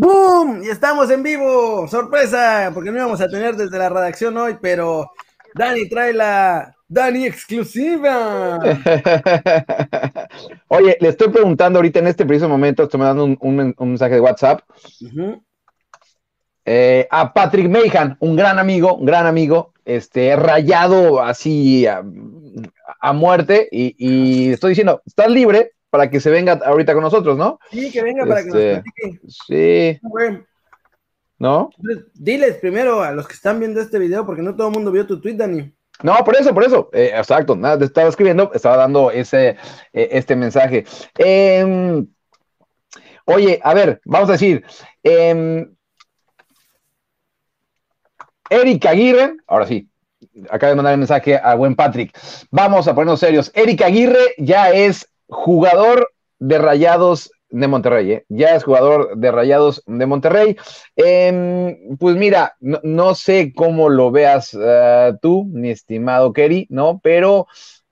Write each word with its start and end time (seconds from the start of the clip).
¡Boom! 0.00 0.62
Y 0.62 0.70
estamos 0.70 1.10
en 1.10 1.22
vivo. 1.22 1.86
Sorpresa, 1.86 2.70
porque 2.72 2.90
no 2.90 2.96
íbamos 2.96 3.20
a 3.20 3.28
tener 3.28 3.54
desde 3.54 3.76
la 3.76 3.90
redacción 3.90 4.34
hoy, 4.38 4.56
pero 4.58 5.10
Dani 5.54 5.90
trae 5.90 6.14
la 6.14 6.74
Dani 6.88 7.26
exclusiva. 7.26 8.58
Oye, 10.68 10.96
le 11.00 11.08
estoy 11.10 11.28
preguntando 11.28 11.78
ahorita 11.78 11.98
en 11.98 12.06
este 12.06 12.24
preciso 12.24 12.48
momento, 12.48 12.84
estoy 12.84 12.98
mandando 12.98 13.36
un, 13.38 13.74
mensaje 13.78 14.14
de 14.14 14.20
WhatsApp. 14.22 14.62
Eh, 16.64 17.06
a 17.10 17.34
Patrick 17.34 17.68
Mayhan, 17.68 18.16
un 18.20 18.36
gran 18.36 18.58
amigo, 18.58 18.94
un 18.94 19.04
gran 19.04 19.26
amigo, 19.26 19.74
este, 19.84 20.34
rayado 20.34 21.22
así 21.22 21.86
a, 21.86 22.02
muerte, 23.12 23.68
y, 23.70 23.94
y, 23.98 24.52
estoy 24.52 24.70
diciendo, 24.70 25.02
¿estás 25.04 25.30
libre? 25.30 25.72
Para 25.90 26.08
que 26.08 26.20
se 26.20 26.30
venga 26.30 26.60
ahorita 26.64 26.94
con 26.94 27.02
nosotros, 27.02 27.36
¿no? 27.36 27.58
Sí, 27.70 27.90
que 27.90 28.02
venga 28.02 28.24
para 28.24 28.42
que 28.42 28.48
nos 28.48 28.56
este, 28.56 28.82
platique. 28.82 29.20
Sí. 29.28 30.00
¿No? 31.38 31.70
diles 32.14 32.56
primero 32.58 33.02
a 33.02 33.12
los 33.12 33.26
que 33.26 33.34
están 33.34 33.58
viendo 33.58 33.80
este 33.80 33.98
video, 33.98 34.24
porque 34.26 34.42
no 34.42 34.54
todo 34.54 34.68
el 34.68 34.74
mundo 34.74 34.92
vio 34.92 35.06
tu 35.06 35.20
tweet, 35.20 35.34
Dani. 35.34 35.72
No, 36.02 36.16
por 36.24 36.36
eso, 36.36 36.54
por 36.54 36.64
eso. 36.64 36.90
Eh, 36.92 37.12
exacto. 37.14 37.56
Nada, 37.56 37.84
estaba 37.84 38.08
escribiendo, 38.08 38.50
estaba 38.54 38.76
dando 38.76 39.10
ese, 39.10 39.56
eh, 39.92 40.08
este 40.12 40.36
mensaje. 40.36 40.84
Em, 41.18 42.06
oye, 43.24 43.60
a 43.62 43.74
ver, 43.74 44.00
vamos 44.04 44.28
a 44.28 44.32
decir. 44.32 44.64
Eh, 45.02 45.66
Eric 48.50 48.86
Aguirre, 48.86 49.36
ahora 49.46 49.66
sí, 49.66 49.88
acaba 50.50 50.70
de 50.70 50.76
mandar 50.76 50.92
el 50.92 50.98
mensaje 50.98 51.38
a 51.42 51.54
buen 51.54 51.76
Patrick. 51.76 52.16
Vamos 52.50 52.88
a 52.88 52.94
ponernos 52.94 53.20
serios. 53.20 53.50
Eric 53.54 53.82
Aguirre 53.82 54.34
ya 54.38 54.70
es 54.70 55.08
jugador 55.30 56.12
de 56.38 56.58
Rayados 56.58 57.30
de 57.50 57.66
Monterrey, 57.66 58.12
¿eh? 58.12 58.24
ya 58.28 58.54
es 58.54 58.64
jugador 58.64 59.16
de 59.16 59.32
Rayados 59.32 59.82
de 59.86 60.06
Monterrey. 60.06 60.56
Em, 60.94 61.96
pues 61.98 62.16
mira, 62.16 62.56
no, 62.60 63.14
sé 63.14 63.52
cómo 63.54 63.88
lo 63.88 64.10
veas 64.10 64.56
eh, 64.58 65.12
tú, 65.20 65.44
mi 65.52 65.70
estimado 65.70 66.32
Kerry, 66.32 66.66
¿no? 66.70 67.00
Pero 67.02 67.46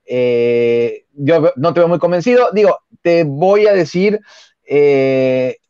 eh, 0.05 1.05
yo 1.13 1.51
no 1.57 1.73
te 1.73 1.81
veo 1.81 1.89
muy 1.89 1.99
convencido. 1.99 2.49
Digo, 2.53 2.79
te 3.01 3.23
voy 3.25 3.67
a 3.67 3.73
decir, 3.73 4.19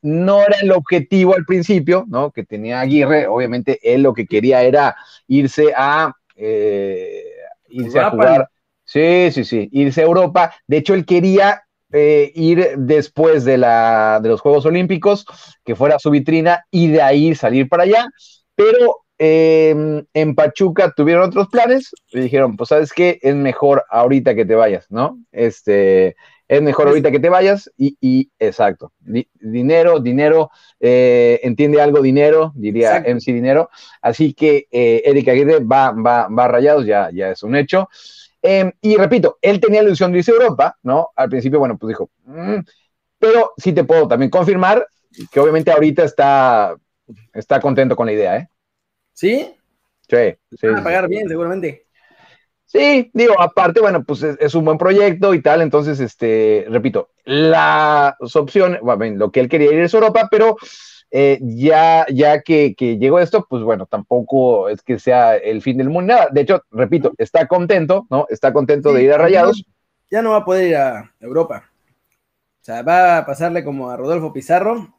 no 0.02 0.42
era 0.42 0.60
el 0.62 0.72
objetivo 0.72 1.34
al 1.34 1.46
principio, 1.46 2.06
¿no? 2.08 2.32
Que 2.32 2.44
tenía 2.44 2.82
Aguirre, 2.82 3.28
obviamente 3.28 3.80
él 3.82 4.04
lo 4.04 4.14
que 4.14 4.28
quería 4.28 4.62
era 4.62 4.96
irse 5.28 5.74
a, 5.76 6.14
irse 6.36 8.00
a 8.00 8.10
jugar 8.12 8.50
Sí, 8.92 9.30
sí, 9.32 9.44
sí, 9.44 9.70
irse 9.72 10.02
a 10.02 10.06
Europa. 10.06 10.52
De 10.66 10.78
hecho, 10.78 10.96
él 10.96 11.06
quería 11.06 11.62
eh, 11.92 12.32
ir 12.34 12.74
después 12.76 13.46
de, 13.46 13.60
la, 13.60 14.20
de 14.20 14.30
los 14.30 14.42
Juegos 14.42 14.66
Olímpicos, 14.66 15.28
que 15.64 15.76
fuera 15.76 16.00
su 16.00 16.10
vitrina, 16.10 16.66
y 16.72 16.88
de 16.88 17.00
ahí 17.00 17.36
salir 17.36 17.70
para 17.70 17.84
allá. 17.84 18.08
Pero 18.56 19.02
em, 19.20 20.04
en 20.12 20.34
Pachuca 20.34 20.92
tuvieron 20.98 21.30
otros 21.30 21.50
planes 21.50 21.92
y 22.12 22.22
dijeron, 22.22 22.58
pues 22.58 22.70
sabes 22.70 22.92
qué, 22.92 23.20
es 23.22 23.36
mejor 23.36 23.86
ahorita 23.92 24.34
que 24.34 24.46
te 24.46 24.56
vayas, 24.56 24.88
¿no? 24.90 25.20
Este, 25.32 26.16
es 26.48 26.62
mejor 26.64 26.88
ahorita 26.88 27.12
que 27.12 27.20
te 27.20 27.30
vayas 27.30 27.72
y, 27.78 28.32
exacto, 28.40 28.92
dinero, 29.40 30.00
dinero, 30.00 30.50
eh, 30.80 31.40
entiende 31.44 31.80
algo 31.80 32.02
dinero, 32.02 32.54
diría 32.56 33.04
MC 33.06 33.34
Dinero. 33.34 33.70
Así 34.02 34.34
que 34.34 34.68
eh, 34.72 35.04
Erika 35.06 35.34
Aguirre 35.34 35.60
va, 35.60 35.92
va, 35.92 36.28
va 36.28 36.48
rayados, 36.48 36.88
ya, 36.88 37.12
ya 37.14 37.30
es 37.30 37.44
un 37.44 37.56
hecho. 37.56 37.88
Em, 38.42 38.72
y 38.82 38.96
repito, 38.96 39.38
él 39.42 39.60
tenía 39.60 39.82
la 39.82 39.90
ilusión 39.90 40.12
de 40.12 40.20
irse 40.20 40.32
a 40.32 40.36
Europa, 40.36 40.78
¿no? 40.84 41.10
Al 41.16 41.30
principio, 41.30 41.60
bueno, 41.60 41.78
pues 41.78 41.90
dijo, 41.90 42.10
mm", 42.26 42.60
pero 43.18 43.52
sí 43.58 43.74
te 43.74 43.84
puedo 43.84 44.08
también 44.08 44.32
confirmar 44.32 44.88
que 45.32 45.40
obviamente 45.40 45.72
ahorita 45.72 46.04
está, 46.04 46.76
está 47.34 47.60
contento 47.60 47.96
con 47.96 48.06
la 48.06 48.14
idea, 48.14 48.38
¿eh? 48.38 48.50
¿Sí? 49.14 49.54
Sí, 50.08 50.36
sí. 50.58 50.68
Van 50.68 50.78
a 50.78 50.84
pagar 50.84 51.08
bien, 51.08 51.28
seguramente. 51.28 51.86
Sí, 52.66 53.10
digo, 53.14 53.40
aparte, 53.42 53.82
bueno, 53.82 54.04
pues 54.04 54.22
es, 54.22 54.54
un 54.54 54.64
buen 54.64 54.78
proyecto 54.78 55.34
y 55.34 55.42
tal, 55.42 55.62
entonces, 55.62 56.00
este, 56.00 56.66
repito, 56.70 57.10
las 57.26 58.14
opciones, 58.36 58.80
bueno, 58.82 59.18
lo 59.18 59.32
que 59.32 59.40
él 59.40 59.50
quería 59.50 59.72
ir 59.72 59.80
es 59.80 59.94
Europa, 59.94 60.28
pero 60.30 60.56
eh, 61.12 61.40
ya, 61.42 62.06
ya 62.14 62.42
que, 62.42 62.76
llegó 62.78 63.20
esto, 63.20 63.46
pues 63.50 63.64
bueno, 63.64 63.86
tampoco 63.88 64.70
es 64.70 64.82
que 64.82 65.00
sea 65.00 65.36
el 65.36 65.62
fin 65.62 65.78
del 65.78 65.90
mundo, 65.90 66.14
nada. 66.14 66.30
De 66.32 66.42
hecho, 66.42 66.64
repito, 66.72 67.14
está 67.18 67.48
contento, 67.48 68.06
¿no? 68.10 68.28
Está 68.30 68.54
contento 68.54 68.94
de 68.94 69.04
ir 69.04 69.14
a 69.14 69.18
Rayados. 69.18 69.66
Ya 70.12 70.22
no 70.22 70.32
va 70.32 70.38
a 70.38 70.46
poder 70.46 70.68
ir 70.70 70.76
a 70.76 71.14
Europa. 71.20 71.70
O 72.62 72.64
sea, 72.64 72.82
va 72.84 73.18
a 73.18 73.26
pasarle 73.26 73.64
como 73.64 73.90
a 73.90 73.98
Rodolfo 73.98 74.34
Pizarro. 74.34 74.96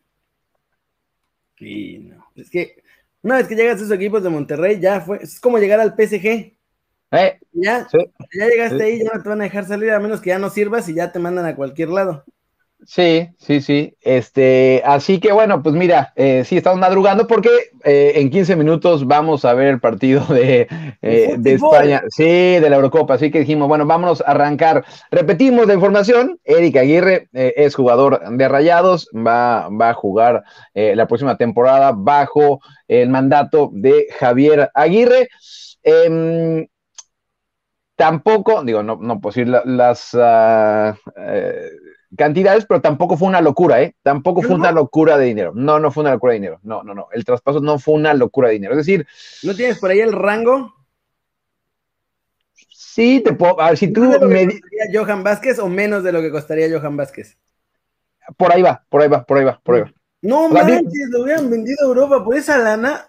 Y 1.58 1.98
no, 1.98 2.26
es 2.34 2.50
que 2.50 2.82
una 3.22 3.36
vez 3.36 3.46
que 3.46 3.54
llegas 3.54 3.74
a 3.74 3.76
esos 3.84 3.90
equipos 3.92 4.22
de 4.22 4.30
Monterrey, 4.30 4.80
ya 4.80 5.00
fue, 5.00 5.18
es 5.22 5.38
como 5.38 5.58
llegar 5.58 5.78
al 5.78 5.94
PSG. 5.94 6.56
Eh, 7.12 7.40
ya, 7.52 7.88
ya 7.92 8.46
llegaste 8.46 8.82
ahí, 8.82 8.98
ya 9.00 9.10
no 9.12 9.22
te 9.22 9.28
van 9.28 9.40
a 9.40 9.44
dejar 9.44 9.66
salir 9.66 9.90
a 9.90 10.00
menos 10.00 10.20
que 10.20 10.30
ya 10.30 10.38
no 10.38 10.48
sirvas 10.48 10.88
y 10.88 10.94
ya 10.94 11.12
te 11.12 11.18
mandan 11.18 11.44
a 11.44 11.56
cualquier 11.56 11.90
lado. 11.90 12.24
Sí, 12.86 13.28
sí, 13.38 13.60
sí. 13.60 13.94
Este, 14.00 14.82
así 14.84 15.20
que 15.20 15.32
bueno, 15.32 15.62
pues 15.62 15.74
mira, 15.74 16.12
eh, 16.16 16.44
sí, 16.46 16.56
estamos 16.56 16.80
madrugando 16.80 17.26
porque 17.26 17.50
eh, 17.84 18.12
en 18.16 18.30
15 18.30 18.56
minutos 18.56 19.06
vamos 19.06 19.44
a 19.44 19.52
ver 19.54 19.68
el 19.68 19.80
partido 19.80 20.24
de, 20.24 20.66
eh, 21.02 21.34
de 21.38 21.52
España, 21.52 22.02
sí, 22.08 22.24
de 22.24 22.70
la 22.70 22.76
Eurocopa. 22.76 23.14
Así 23.14 23.30
que 23.30 23.40
dijimos, 23.40 23.68
bueno, 23.68 23.86
vámonos 23.86 24.22
a 24.22 24.30
arrancar. 24.30 24.84
Repetimos 25.10 25.66
la 25.66 25.74
información: 25.74 26.40
Eric 26.44 26.76
Aguirre 26.76 27.28
es 27.32 27.74
jugador 27.74 28.20
de 28.36 28.48
Rayados, 28.48 29.08
va, 29.14 29.68
va 29.68 29.90
a 29.90 29.94
jugar 29.94 30.42
la 30.74 31.06
próxima 31.06 31.36
temporada 31.36 31.92
bajo 31.94 32.60
el 32.88 33.10
mandato 33.10 33.70
de 33.72 34.06
Javier 34.18 34.70
Aguirre. 34.74 35.28
Em, 35.82 36.66
tampoco, 37.96 38.64
digo, 38.64 38.82
no, 38.82 38.96
no 38.96 39.20
decir 39.22 39.48
las. 39.48 40.14
Uh, 40.14 40.94
cantidades, 42.16 42.66
pero 42.66 42.80
tampoco 42.80 43.16
fue 43.16 43.28
una 43.28 43.40
locura, 43.40 43.82
¿eh? 43.82 43.94
Tampoco 44.02 44.42
fue 44.42 44.54
una 44.54 44.72
locura 44.72 45.16
de 45.16 45.26
dinero. 45.26 45.52
No, 45.54 45.78
no 45.78 45.90
fue 45.90 46.02
una 46.02 46.12
locura 46.12 46.32
de 46.32 46.40
dinero. 46.40 46.60
No, 46.62 46.82
no, 46.82 46.94
no. 46.94 47.08
El 47.12 47.24
traspaso 47.24 47.60
no 47.60 47.78
fue 47.78 47.94
una 47.94 48.14
locura 48.14 48.48
de 48.48 48.54
dinero. 48.54 48.72
Es 48.72 48.78
decir. 48.78 49.06
¿No 49.42 49.54
tienes 49.54 49.78
por 49.78 49.90
ahí 49.90 50.00
el 50.00 50.12
rango? 50.12 50.74
Sí, 52.68 53.22
te 53.24 53.32
puedo. 53.32 53.60
A 53.60 53.70
ver, 53.70 53.78
si 53.78 53.92
tú. 53.92 54.02
Me... 54.26 54.48
Johan 54.92 55.22
Vázquez 55.22 55.58
o 55.58 55.68
menos 55.68 56.02
de 56.02 56.12
lo 56.12 56.20
que 56.20 56.30
costaría 56.30 56.68
Johan 56.70 56.96
Vázquez? 56.96 57.38
Por 58.36 58.52
ahí 58.52 58.62
va, 58.62 58.84
por 58.88 59.02
ahí 59.02 59.08
va, 59.08 59.24
por 59.24 59.38
ahí 59.38 59.44
va, 59.44 59.60
por 59.62 59.74
ahí 59.74 59.80
va. 59.82 59.92
No 60.22 60.48
manches, 60.48 61.08
lo 61.10 61.22
hubieran 61.22 61.48
vendido 61.48 61.78
a 61.82 61.86
Europa 61.86 62.22
por 62.22 62.36
esa 62.36 62.58
lana. 62.58 63.06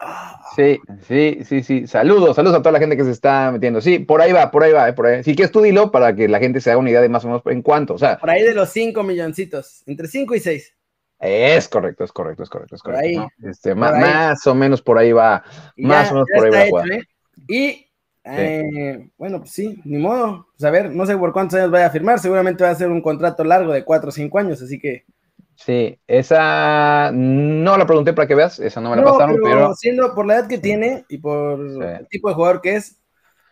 Sí, 0.56 0.80
sí, 1.08 1.40
sí, 1.44 1.62
sí. 1.62 1.88
Saludos, 1.88 2.36
saludos 2.36 2.58
a 2.58 2.62
toda 2.62 2.72
la 2.72 2.80
gente 2.80 2.96
que 2.96 3.04
se 3.04 3.12
está 3.12 3.52
metiendo. 3.52 3.82
Sí, 3.82 4.00
por 4.00 4.22
ahí 4.22 4.32
va, 4.32 4.50
por 4.50 4.64
ahí 4.64 4.72
va, 4.72 4.88
eh, 4.88 4.94
por 4.94 5.08
ahí. 5.08 5.24
Sí, 5.24 5.36
que 5.36 5.44
es 5.44 5.52
tu 5.52 5.62
dilo 5.62 5.92
para 5.92 6.16
que 6.16 6.30
la 6.30 6.40
gente 6.40 6.62
se 6.62 6.72
haga 6.72 6.80
una 6.80 6.90
idea 6.90 7.02
de 7.02 7.10
más 7.10 7.26
o 7.26 7.28
menos 7.28 7.42
en 7.48 7.62
cuánto. 7.62 7.96
O 7.96 7.98
sea, 7.98 8.18
por 8.18 8.30
ahí 8.30 8.44
de 8.44 8.54
los 8.54 8.70
5 8.70 9.04
milloncitos, 9.04 9.84
entre 9.88 10.08
5 10.08 10.36
y 10.36 10.40
6. 10.40 10.74
Es 11.20 11.68
correcto, 11.68 12.04
es 12.04 12.12
correcto, 12.12 12.44
es 12.44 12.50
correcto, 12.50 12.76
es 12.76 12.82
correcto. 12.82 13.28
Este, 13.44 13.76
más, 13.76 14.48
o 14.48 14.56
menos 14.56 14.82
por 14.82 14.98
ahí 14.98 15.12
va. 15.12 15.44
más 15.78 16.12
o 16.12 16.16
menos 16.16 16.28
por 16.34 16.56
ahí 16.56 16.72
va. 16.72 16.84
¿eh? 16.86 17.04
Y 17.48 17.88
eh, 18.24 19.10
bueno, 19.18 19.40
pues 19.40 19.52
sí, 19.52 19.80
ni 19.84 19.98
modo. 19.98 20.48
Pues 20.58 20.66
a 20.66 20.72
ver, 20.72 20.92
no 20.92 21.06
sé 21.06 21.18
por 21.18 21.34
cuántos 21.34 21.60
años 21.60 21.72
vaya 21.72 21.88
a 21.88 21.92
firmar. 21.92 22.20
Seguramente 22.20 22.64
va 22.64 22.72
a 22.72 22.76
ser 22.76 22.90
un 22.90 23.02
contrato 23.02 23.44
largo 23.44 23.74
de 23.74 23.84
4 23.84 24.10
o 24.10 24.12
5 24.12 24.40
años, 24.40 24.62
así 24.62 24.80
que. 24.80 25.06
Sí, 25.66 26.00
esa 26.08 27.12
no 27.14 27.78
la 27.78 27.86
pregunté 27.86 28.14
para 28.14 28.28
que 28.28 28.34
veas, 28.34 28.60
esa 28.60 28.82
no 28.82 28.90
me 28.90 28.96
la 28.96 29.04
pasaron, 29.04 29.38
pero, 29.44 29.76
Siendo 29.76 30.16
por 30.16 30.26
la 30.26 30.36
edad 30.36 30.48
que 30.48 30.58
tiene 30.58 31.06
y 31.08 31.20
por 31.20 31.60
el 31.60 32.08
tipo 32.08 32.30
de 32.30 32.36
jugador 32.36 32.62
que 32.62 32.78
es, 32.78 33.00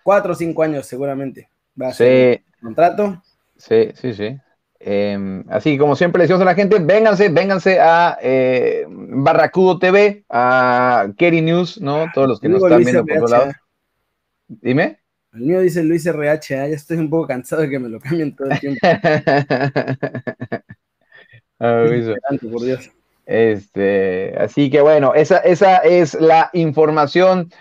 cuatro 0.02 0.34
o 0.34 0.36
cinco 0.36 0.64
años 0.64 0.88
seguramente 0.88 1.52
va 1.80 1.90
a 1.90 1.94
ser 1.94 2.44
contrato. 2.60 3.22
Sí, 3.58 3.92
sí, 3.94 4.14
sí. 4.14 4.38
Em, 4.80 5.44
así 5.50 5.74
que 5.74 5.78
como 5.78 5.96
siempre 5.96 6.20
le 6.20 6.24
decimos 6.24 6.42
a 6.42 6.46
la 6.46 6.56
gente, 6.56 6.80
vénganse, 6.80 7.30
vénganse 7.30 7.80
a 7.80 8.18
eh, 8.22 8.86
Barracudo 8.88 9.78
TV, 9.78 10.26
a 10.30 11.10
Kerry 11.16 11.42
News, 11.42 11.80
¿no? 11.80 12.08
Todos 12.14 12.28
los 12.28 12.40
que 12.40 12.50
nos 12.50 12.64
están 12.64 12.80
viendo 12.80 13.06
por 13.06 13.18
todos 13.18 13.32
lados. 13.32 13.56
Dime. 14.48 15.00
El 15.34 15.42
mío 15.42 15.60
dice 15.60 15.84
Luis 15.84 16.08
RH, 16.08 16.56
ya 16.56 16.76
estoy 16.76 16.98
un 16.98 17.10
poco 17.10 17.28
cansado 17.28 17.62
de 17.62 17.70
que 17.70 17.78
me 17.78 17.90
lo 17.90 18.00
cambien 18.00 18.36
todo 18.36 18.50
el 18.50 18.60
tiempo. 18.60 18.80
Ah, 21.60 21.86
por 22.52 22.62
Dios. 22.62 22.92
Este, 23.26 24.36
así 24.40 24.72
que 24.72 24.82
bueno, 24.82 25.14
esa, 25.14 25.38
esa 25.38 25.78
es 25.78 26.16
la 26.16 26.50
información 26.54 27.52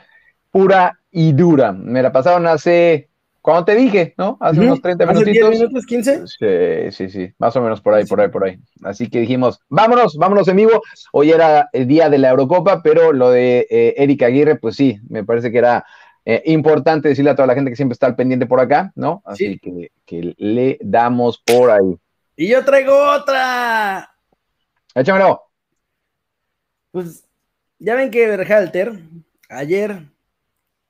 pura 0.50 0.98
y 1.10 1.32
dura. 1.32 1.72
Me 1.72 2.02
la 2.02 2.10
pasaron 2.10 2.46
hace, 2.46 3.10
cuando 3.42 3.66
te 3.66 3.74
dije, 3.74 4.14
¿no? 4.16 4.38
Hace 4.40 4.60
unos 4.60 4.80
30 4.80 5.04
minutitos. 5.04 5.50
10 5.50 5.60
minutos, 5.60 5.84
15? 5.84 6.22
Sí, 6.26 6.92
sí, 6.92 7.10
sí, 7.10 7.32
más 7.38 7.54
o 7.56 7.60
menos 7.60 7.82
por 7.82 7.92
ahí, 7.92 8.06
por 8.06 8.18
ahí, 8.18 8.28
por 8.28 8.44
ahí. 8.44 8.58
Así 8.82 9.10
que 9.10 9.20
dijimos, 9.20 9.60
vámonos, 9.68 10.16
vámonos 10.16 10.48
en 10.48 10.56
vivo. 10.56 10.80
Hoy 11.12 11.32
era 11.32 11.68
el 11.72 11.86
día 11.86 12.08
de 12.08 12.16
la 12.16 12.30
Eurocopa, 12.30 12.82
pero 12.82 13.12
lo 13.12 13.30
de 13.30 13.66
eh, 13.68 13.94
Erika 13.98 14.24
Aguirre, 14.24 14.56
pues 14.56 14.74
sí, 14.74 14.98
me 15.10 15.24
parece 15.24 15.52
que 15.52 15.58
era 15.58 15.84
eh, 16.24 16.42
importante 16.46 17.10
decirle 17.10 17.32
a 17.32 17.34
toda 17.34 17.46
la 17.46 17.54
gente 17.54 17.70
que 17.70 17.76
siempre 17.76 17.92
está 17.92 18.06
al 18.06 18.16
pendiente 18.16 18.46
por 18.46 18.60
acá, 18.60 18.90
¿no? 18.94 19.22
Así 19.26 19.58
que, 19.58 19.90
que 20.06 20.34
le 20.38 20.78
damos 20.80 21.42
por 21.44 21.70
ahí. 21.70 21.98
Y 22.40 22.46
yo 22.46 22.64
traigo 22.64 22.94
otra. 22.96 24.14
Échamelo. 24.94 25.42
pues 26.92 27.24
ya 27.80 27.96
ven 27.96 28.12
que 28.12 28.28
Berhalter 28.28 28.92
ayer 29.48 30.04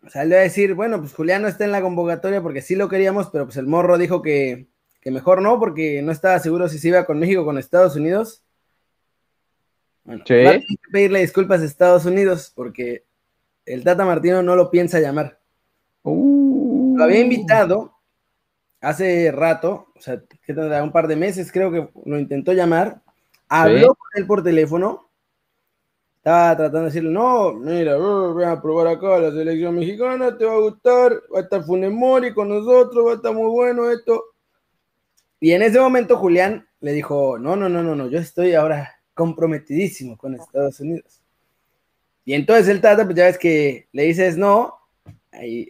salió 0.08 0.36
a 0.36 0.40
decir, 0.40 0.74
bueno, 0.74 1.00
pues 1.00 1.14
Julián 1.14 1.40
no 1.40 1.48
está 1.48 1.64
en 1.64 1.72
la 1.72 1.80
convocatoria 1.80 2.42
porque 2.42 2.60
sí 2.60 2.74
lo 2.74 2.90
queríamos, 2.90 3.30
pero 3.30 3.46
pues 3.46 3.56
el 3.56 3.66
morro 3.66 3.96
dijo 3.96 4.20
que, 4.20 4.68
mejor 5.06 5.40
no, 5.40 5.58
porque 5.58 6.02
no 6.02 6.12
estaba 6.12 6.38
seguro 6.38 6.68
si 6.68 6.78
se 6.78 6.88
iba 6.88 7.06
con 7.06 7.18
México 7.18 7.40
o 7.40 7.44
con 7.46 7.56
Estados 7.56 7.96
Unidos. 7.96 8.42
Bueno, 10.04 10.24
sí. 10.26 10.34
que 10.34 10.62
pedirle 10.92 11.20
disculpas 11.20 11.62
a 11.62 11.64
Estados 11.64 12.04
Unidos 12.04 12.52
porque 12.54 13.06
el 13.64 13.84
Tata 13.84 14.04
Martino 14.04 14.42
no 14.42 14.54
lo 14.54 14.70
piensa 14.70 15.00
llamar. 15.00 15.40
Uh. 16.02 16.94
Lo 16.98 17.04
había 17.04 17.20
invitado 17.20 17.97
hace 18.80 19.32
rato, 19.32 19.88
o 19.96 20.00
sea, 20.00 20.20
que 20.44 20.54
tendrá 20.54 20.82
un 20.82 20.92
par 20.92 21.08
de 21.08 21.16
meses, 21.16 21.50
creo 21.52 21.70
que 21.70 21.88
lo 22.04 22.18
intentó 22.18 22.52
llamar, 22.52 23.00
habló 23.48 23.94
con 23.94 24.08
él 24.14 24.26
por 24.26 24.42
teléfono, 24.42 25.08
estaba 26.16 26.56
tratando 26.56 26.80
de 26.80 26.86
decirle, 26.86 27.10
no, 27.10 27.54
mira, 27.54 27.96
voy 27.96 28.44
a 28.44 28.60
probar 28.60 28.88
acá 28.88 29.18
la 29.18 29.30
selección 29.30 29.74
mexicana, 29.74 30.36
te 30.36 30.44
va 30.44 30.54
a 30.54 30.58
gustar, 30.58 31.12
va 31.34 31.40
a 31.40 31.42
estar 31.42 31.64
Funemori 31.64 32.34
con 32.34 32.48
nosotros, 32.48 33.06
va 33.06 33.12
a 33.12 33.14
estar 33.16 33.32
muy 33.32 33.48
bueno 33.50 33.90
esto. 33.90 34.24
Y 35.40 35.52
en 35.52 35.62
ese 35.62 35.78
momento 35.80 36.16
Julián 36.16 36.66
le 36.80 36.92
dijo, 36.92 37.38
no, 37.38 37.56
no, 37.56 37.68
no, 37.68 37.82
no, 37.82 37.94
no, 37.94 38.08
yo 38.08 38.18
estoy 38.18 38.54
ahora 38.54 39.00
comprometidísimo 39.14 40.16
con 40.16 40.34
Estados 40.34 40.80
Unidos. 40.80 41.20
Y 42.24 42.34
entonces 42.34 42.68
el 42.68 42.80
Tata, 42.80 43.04
pues 43.04 43.16
ya 43.16 43.24
ves 43.24 43.38
que 43.38 43.88
le 43.92 44.02
dices 44.02 44.36
no, 44.36 44.74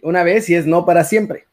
una 0.03 0.23
vez 0.23 0.49
y 0.49 0.55
es 0.55 0.65
no 0.65 0.85
para 0.85 1.03
siempre. 1.03 1.45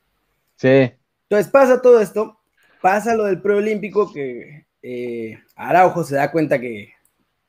Sí. 0.56 0.90
Entonces 1.28 1.50
pasa 1.50 1.82
todo 1.82 2.00
esto, 2.00 2.38
pasa 2.80 3.14
lo 3.14 3.24
del 3.24 3.40
preolímpico 3.40 4.12
que 4.12 4.66
eh, 4.82 5.38
Araujo 5.56 6.04
se 6.04 6.16
da 6.16 6.30
cuenta 6.30 6.60
que, 6.60 6.92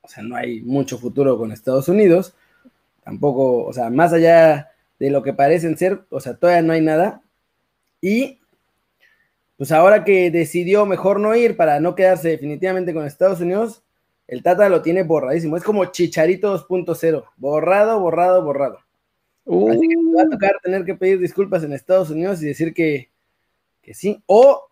o 0.01 0.07
sea, 0.07 0.24
no 0.24 0.35
hay 0.35 0.62
mucho 0.62 0.97
futuro 0.97 1.38
con 1.38 1.51
Estados 1.51 1.88
Unidos, 1.88 2.35
tampoco, 3.03 3.65
o 3.65 3.74
sea, 3.74 3.89
más 3.89 4.13
allá 4.13 4.71
de 5.00 5.12
lo 5.12 5.21
que 5.21 5.33
parecen 5.33 5.77
ser, 5.77 6.06
o 6.09 6.19
sea, 6.19 6.35
todavía 6.35 6.63
no 6.63 6.74
hay 6.74 6.81
nada. 6.81 7.21
Y 8.01 8.39
pues 9.57 9.71
ahora 9.71 10.03
que 10.03 10.31
decidió 10.31 10.85
mejor 10.85 11.19
no 11.19 11.35
ir 11.35 11.56
para 11.57 11.79
no 11.79 11.95
quedarse 11.95 12.29
definitivamente 12.29 12.94
con 12.94 13.06
Estados 13.06 13.41
Unidos, 13.41 13.83
el 14.27 14.44
Tata 14.44 14.69
lo 14.69 14.81
tiene 14.81 15.03
borradísimo. 15.03 15.57
Es 15.57 15.63
como 15.63 15.85
Chicharito 15.85 16.53
2.0, 16.68 17.24
borrado, 17.38 18.00
borrado, 18.00 18.44
borrado. 18.44 18.79
Así 19.45 19.88
que 19.88 19.95
va 20.15 20.24
a 20.24 20.25
uh. 20.25 20.29
tocar 20.29 20.59
tener 20.62 20.83
que 20.83 20.95
pedir 20.95 21.19
disculpas 21.19 21.63
en 21.63 21.74
Estados 21.74 22.09
Unidos 22.09 22.41
y 22.41 22.47
decir 22.47 22.74
que, 22.74 23.09
que 23.88 23.94
sí, 23.94 24.22
o 24.25 24.68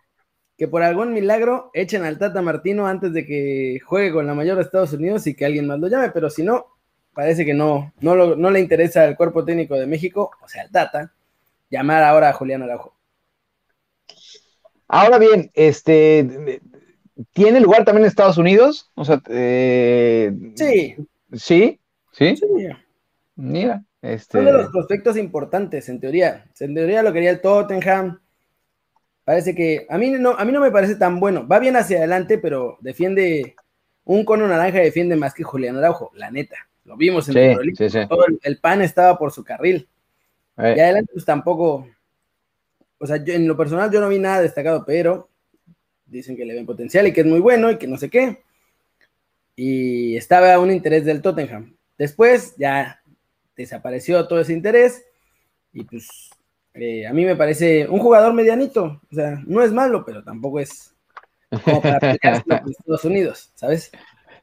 que 0.58 0.68
por 0.68 0.84
algún 0.84 1.14
milagro 1.14 1.72
echen 1.74 2.04
al 2.04 2.18
Tata 2.18 2.42
Martino 2.42 2.86
antes 2.86 3.14
de 3.14 3.26
que 3.26 3.80
juegue 3.80 4.12
con 4.12 4.28
la 4.28 4.34
mayor 4.34 4.58
de 4.58 4.64
Estados 4.64 4.92
Unidos 4.92 5.26
y 5.26 5.36
que 5.36 5.46
alguien 5.46 5.68
más 5.68 5.80
lo 5.80 5.88
llame, 5.88 6.12
pero 6.12 6.30
si 6.30 6.44
no, 6.44 6.66
parece 7.14 7.46
que 7.46 7.54
no, 7.54 7.94
no, 8.02 8.36
no 8.36 8.52
le 8.52 8.60
interesa 8.60 9.06
al 9.06 9.16
cuerpo 9.16 9.46
técnico 9.46 9.76
de 9.76 9.88
México, 9.88 10.32
o 10.44 10.48
sea, 10.50 10.64
al 10.64 10.72
Tata, 10.72 11.14
llamar 11.70 12.04
ahora 12.04 12.28
a 12.28 12.34
Julián 12.34 12.62
Araujo. 12.64 12.94
Ahora 14.90 15.18
bien, 15.18 15.50
este, 15.54 16.62
¿tiene 17.32 17.62
lugar 17.62 17.86
también 17.86 18.04
en 18.04 18.10
Estados 18.10 18.38
Unidos? 18.38 18.92
O 18.96 19.06
sea, 19.06 19.22
eh, 19.30 20.34
sí. 20.56 20.98
¿Sí? 21.32 21.80
¿Sí? 22.12 22.36
Sí. 22.36 22.46
Mira, 23.38 23.82
este... 24.02 24.40
Son 24.40 24.46
de 24.46 24.52
los 24.52 24.72
prospectos 24.72 25.16
importantes, 25.16 25.88
en 25.88 26.02
teoría. 26.02 26.48
En 26.60 26.76
teoría 26.76 27.02
lo 27.02 27.14
quería 27.14 27.32
el 27.32 27.40
Tottenham, 27.40 28.20
Parece 29.26 29.56
que 29.56 29.88
a 29.90 29.98
mí 29.98 30.12
no, 30.12 30.32
a 30.32 30.46
mí 30.46 30.52
no 30.52 30.62
me 30.62 30.72
parece 30.72 30.96
tan 30.96 31.20
bueno. 31.20 31.48
Va 31.48 31.60
bien 31.60 31.76
hacia 31.76 31.98
adelante, 31.98 32.38
pero 32.38 32.78
defiende 32.80 33.56
un 34.06 34.24
cono 34.24 34.48
naranja 34.48 34.80
defiende 34.80 35.16
más 35.16 35.34
que 35.34 35.44
Julián 35.44 35.78
Araujo, 35.78 36.12
la 36.14 36.30
neta. 36.30 36.56
Lo 36.86 36.96
vimos 36.96 37.28
en 37.30 37.38
el, 37.38 37.76
sí, 37.76 38.00
Todo 38.08 38.26
el, 38.44 38.58
pan 38.60 38.84
estaba 38.84 39.18
por 39.18 39.32
su 39.32 39.44
carril. 39.44 39.90
Eh. 40.58 40.76
Y 40.78 40.80
adelante, 40.80 41.12
pues 41.12 41.26
tampoco. 41.26 41.88
O 43.00 43.08
sea, 43.08 43.18
yo, 43.18 43.34
en 43.34 43.48
lo 43.48 43.58
personal 43.58 43.92
yo 43.92 44.00
no 44.00 44.08
vi 44.08 44.20
nada 44.20 44.42
destacado, 44.42 44.86
pero 44.86 45.30
dicen 46.06 46.38
que 46.38 46.46
le 46.46 46.54
ven 46.54 46.68
potencial 46.68 47.08
y 47.08 47.14
que 47.14 47.22
es 47.22 47.28
muy 47.28 47.40
bueno 47.40 47.72
y 47.72 47.78
que 47.78 47.88
no 47.88 47.98
sé 47.98 48.12
qué. 48.12 48.44
Y 49.56 50.16
estaba 50.16 50.60
un 50.60 50.72
interés 50.72 51.04
del 51.04 51.24
Tottenham. 51.24 51.76
Después 51.98 52.56
ya 52.58 53.02
desapareció 53.56 54.28
todo 54.28 54.40
ese 54.40 54.54
interés 54.54 55.04
y 55.74 55.84
pues 55.84 56.30
eh, 56.76 57.08
a 57.08 57.14
mí 57.14 57.26
me 57.26 57.36
parece 57.36 57.88
un 57.88 58.00
jugador 58.00 58.34
medianito, 58.34 59.02
o 59.12 59.16
sea, 59.16 59.42
no 59.46 59.62
es 59.62 59.72
malo, 59.72 60.04
pero 60.06 60.24
tampoco 60.24 60.60
es 60.60 60.94
como 61.64 61.82
para 61.82 62.00
pelear 62.00 62.44
con 62.44 62.70
Estados 62.70 63.06
Unidos, 63.06 63.52
¿sabes? 63.56 63.92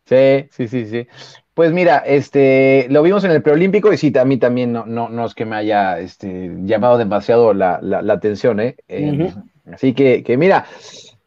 Sí, 0.05 0.49
sí, 0.51 0.69
sí, 0.69 0.87
sí. 0.87 1.07
Pues 1.55 1.73
mira, 1.73 1.99
este, 1.99 2.87
lo 2.89 3.03
vimos 3.03 3.25
en 3.25 3.33
el 3.33 3.43
preolímpico 3.43 3.93
y 3.93 3.99
sí, 3.99 4.13
a 4.19 4.25
mí 4.25 4.39
también 4.39 4.73
no, 4.73 4.87
no, 4.87 5.11
no 5.11 5.27
es 5.27 5.35
que 5.35 5.45
me 5.45 5.57
haya 5.57 6.01
este, 6.01 6.51
llamado 6.65 6.97
demasiado 6.97 7.53
la, 7.53 7.81
atención, 8.09 8.61
¿eh? 8.61 8.77
eh 8.89 9.31
así 9.71 9.93
que, 9.93 10.23
que 10.25 10.39
mira, 10.39 10.65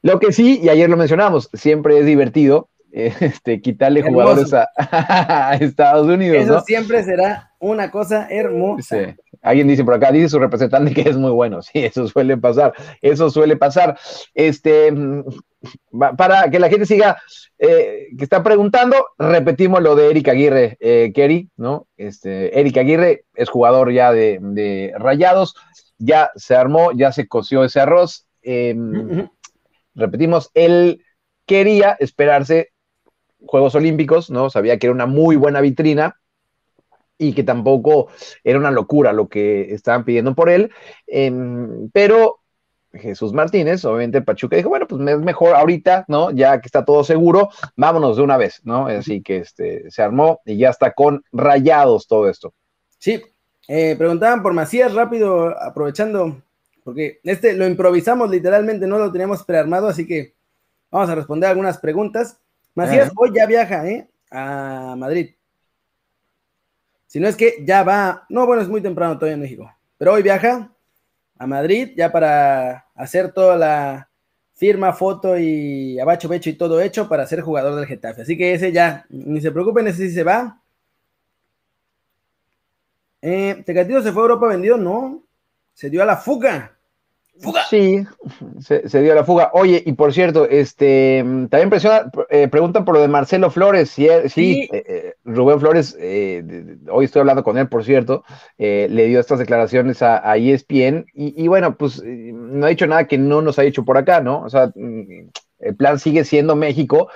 lo 0.02 0.20
que 0.20 0.32
sí, 0.32 0.60
y 0.64 0.70
ayer 0.70 0.90
lo 0.90 0.98
mencionamos, 0.98 1.50
siempre 1.54 2.00
es 2.00 2.06
divertido 2.06 2.70
este, 2.96 3.60
quitarle 3.60 4.02
jugadores 4.02 4.54
a, 4.78 5.58
Estados 5.60 6.08
Unidos. 6.08 6.38
Eso 6.38 6.62
siempre 6.62 7.04
será 7.04 7.52
una 7.60 7.92
cosa 7.92 8.28
hermosa. 8.30 9.18
Alguien 9.42 9.68
dice 9.68 9.84
por 9.84 9.96
acá, 9.96 10.14
dice 10.14 10.30
su 10.30 10.40
representante 10.40 10.94
que 10.94 11.10
es 11.10 11.18
muy 11.18 11.32
bueno. 11.32 11.62
Sí, 11.62 11.84
eso 11.84 12.08
suele 12.08 12.38
pasar. 12.38 12.74
Eso 13.02 13.30
suele 13.30 13.58
pasar. 13.58 14.00
Este, 14.34 14.94
para 16.18 16.50
que 16.50 16.58
la 16.58 16.70
gente 16.70 16.86
siga, 16.86 17.18
eh, 17.60 18.08
que 18.18 18.24
está 18.24 18.42
preguntando, 18.42 18.96
repetimos 19.18 19.84
lo 19.84 19.96
de 19.96 20.12
Eric 20.12 20.30
Aguirre, 20.30 20.78
eh, 20.80 21.12
Kerry, 21.14 21.50
¿no? 21.58 21.88
Este, 21.98 22.58
Eric 22.58 22.78
Aguirre 22.78 23.26
es 23.36 23.50
jugador 23.50 23.92
ya 23.92 24.14
de, 24.14 24.94
Rayados, 24.98 25.56
ya 25.98 26.32
se 26.36 26.56
armó, 26.56 26.94
ya 26.94 27.12
se 27.12 27.28
coció 27.28 27.66
ese 27.66 27.82
arroz. 27.82 28.26
Em, 28.42 29.28
repetimos, 29.96 30.50
él 30.54 31.02
quería 31.46 31.98
esperarse 32.00 32.72
Juegos 33.46 33.76
Olímpicos, 33.76 34.30
¿no? 34.30 34.50
Sabía 34.50 34.78
que 34.78 34.88
era 34.88 34.94
una 34.94 35.06
muy 35.06 35.36
buena 35.36 35.62
vitrina 35.62 36.20
y 37.18 37.34
que 37.34 37.44
tampoco 37.44 38.08
era 38.44 38.60
una 38.60 38.72
locura 38.72 39.14
lo 39.14 39.28
que 39.28 39.74
estaban 39.74 40.04
pidiendo 40.04 40.36
por 40.36 40.50
él, 40.50 40.72
em, 41.08 41.90
pero 41.92 42.40
Jesús 42.98 43.34
Martínez, 43.34 43.84
obviamente 43.86 44.22
Pachuca 44.22 44.56
dijo, 44.56 44.70
bueno, 44.70 44.88
pues 44.88 45.02
es 45.08 45.20
mejor 45.20 45.56
ahorita, 45.56 46.06
¿no? 46.08 46.32
Ya 46.32 46.60
que 46.60 46.68
está 46.68 46.86
todo 46.86 47.04
seguro, 47.04 47.50
vámonos 47.76 48.18
de 48.18 48.24
una 48.24 48.38
vez, 48.38 48.62
¿no? 48.64 48.88
Así 48.88 49.22
que 49.22 49.38
este, 49.38 49.90
se 49.92 50.02
armó 50.02 50.40
y 50.46 50.58
ya 50.58 50.70
está 50.70 50.94
con 50.94 51.24
rayados 51.32 52.08
todo 52.08 52.30
esto. 52.30 52.54
Sí, 52.98 53.22
eh, 53.68 53.96
preguntaban 53.98 54.42
por 54.42 54.54
Macías 54.54 54.94
rápido, 54.94 55.54
aprovechando, 55.62 56.42
porque 56.84 57.20
este 57.24 57.54
lo 57.54 57.68
improvisamos 57.68 58.30
literalmente, 58.30 58.88
no 58.88 58.98
lo 58.98 59.12
teníamos 59.12 59.44
prearmado, 59.44 59.88
así 59.88 60.06
que 60.06 60.34
vamos 60.92 61.10
a 61.10 61.16
responder 61.16 61.50
algunas 61.50 61.78
preguntas. 61.78 62.40
Macías 62.76 63.12
hoy 63.16 63.32
ya 63.34 63.46
viaja, 63.46 63.88
¿eh? 63.88 64.08
A 64.30 64.96
Madrid. 64.98 65.34
Si 67.08 67.20
no 67.20 67.28
es 67.28 67.38
que 67.38 67.64
ya 67.66 67.84
va, 67.84 68.26
no, 68.30 68.46
bueno, 68.46 68.62
es 68.62 68.68
muy 68.68 68.82
temprano 68.82 69.16
todavía 69.18 69.36
en 69.36 69.42
México, 69.42 69.74
pero 69.98 70.14
hoy 70.14 70.22
viaja 70.22 70.70
a 71.38 71.48
Madrid 71.48 71.94
ya 71.96 72.12
para 72.12 72.88
hacer 72.94 73.32
toda 73.32 73.56
la 73.56 74.10
firma, 74.54 74.92
foto 74.94 75.38
y 75.38 75.98
abacho, 76.00 76.28
becho 76.28 76.50
y 76.50 76.58
todo 76.58 76.82
hecho 76.82 77.08
para 77.08 77.26
ser 77.26 77.42
jugador 77.42 77.76
del 77.76 77.86
Getafe. 77.86 78.24
Así 78.24 78.38
que 78.38 78.54
ese 78.54 78.72
ya, 78.72 79.06
ni 79.10 79.40
se 79.40 79.52
preocupen, 79.52 79.88
ese 79.88 80.10
sí 80.10 80.14
se 80.14 80.24
va. 80.24 80.62
Eh, 83.22 83.64
¿Tecatito 83.66 84.02
se 84.02 84.12
fue 84.12 84.22
a 84.22 84.26
Europa 84.26 84.48
vendido? 84.48 84.78
No, 84.78 85.24
se 85.74 85.90
dio 85.90 86.04
a 86.04 86.06
la 86.06 86.18
fuga. 86.18 86.75
Sí, 87.70 88.06
se, 88.60 89.02
dio 89.02 89.14
la 89.14 89.26
fuga. 89.26 89.52
Oye, 89.54 89.84
y 89.86 89.94
por 89.94 90.14
cierto, 90.14 90.48
este 90.48 91.24
también 91.50 91.70
presiona, 91.70 92.10
eh, 92.30 92.48
preguntan 92.48 92.86
por 92.86 92.96
lo 92.96 93.02
de 93.02 93.10
Marcelo 93.10 93.52
Flores. 93.52 93.90
Sí, 93.90 94.08
sí, 94.30 94.70
eh, 94.72 94.84
eh, 94.88 95.16
Rubén 95.26 95.60
Flores, 95.60 95.96
hoy 95.96 97.06
estoy 97.06 97.20
hablando 97.20 97.44
con 97.44 97.58
él, 97.58 97.68
por 97.68 97.84
cierto, 97.84 98.24
le 98.58 99.08
dio 99.08 99.20
estas 99.20 99.40
declaraciones 99.40 100.02
a, 100.02 100.38
ESPN 100.38 101.06
y, 101.14 101.48
bueno, 101.48 101.76
pues 101.76 102.02
no 102.04 102.66
ha 102.66 102.70
dicho 102.70 102.88
nada 102.88 103.06
que 103.06 103.18
no 103.18 103.42
nos 103.42 103.60
ha 103.60 103.64
dicho 103.64 103.84
por 103.84 103.98
acá, 103.98 104.22
¿no? 104.22 104.42
O 104.42 104.50
sea, 104.50 104.72
mm, 104.74 105.30
el 105.60 105.76
plan 105.76 106.00
sigue 106.00 106.24
siendo 106.24 106.56
México, 106.56 107.10